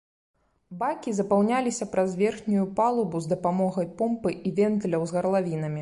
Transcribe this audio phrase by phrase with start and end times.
[0.79, 5.79] Бакі запаўняліся праз верхнюю палубу з дапамогай помпы і вентыляў з гарлавінамі.